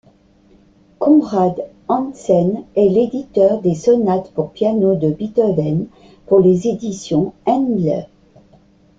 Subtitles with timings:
[0.97, 5.85] Conrad Hansen est l'éditeur des Sonates pour piano de Beethoven
[6.25, 8.07] pour les éditions Henle.